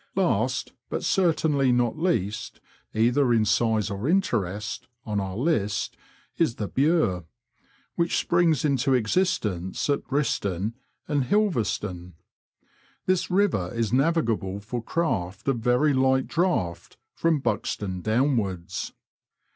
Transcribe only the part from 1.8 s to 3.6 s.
least (either in